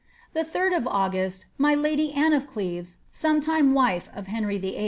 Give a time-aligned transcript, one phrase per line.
[0.33, 4.79] "The 3d of August my lady Anne of Cleves' f«ome time wife of Henry VIII.)